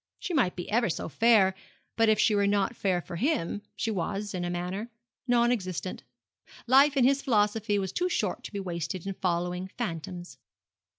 She 0.17 0.33
might 0.33 0.55
be 0.55 0.67
ever 0.71 0.89
so 0.89 1.07
fair, 1.09 1.53
but 1.95 2.09
if 2.09 2.17
she 2.19 2.33
were 2.33 2.47
not 2.47 2.75
fair 2.75 3.01
for 3.03 3.17
him 3.17 3.61
she 3.75 3.91
was, 3.91 4.33
in 4.33 4.43
a 4.43 4.49
manner, 4.49 4.89
non 5.27 5.51
existent. 5.51 6.01
Life, 6.65 6.97
in 6.97 7.03
his 7.03 7.21
philosophy, 7.21 7.77
was 7.77 7.91
too 7.91 8.09
short 8.09 8.43
to 8.45 8.51
be 8.51 8.59
wasted 8.59 9.05
in 9.05 9.13
following 9.13 9.67
phantoms. 9.77 10.39